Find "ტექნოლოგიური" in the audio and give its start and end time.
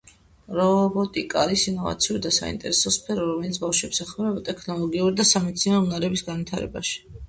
4.51-5.21